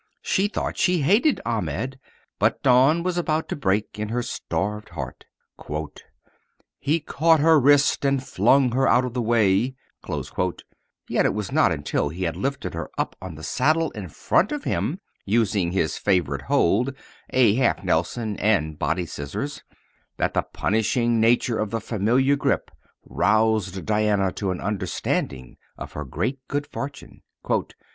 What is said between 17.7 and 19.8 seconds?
nelson and body scissors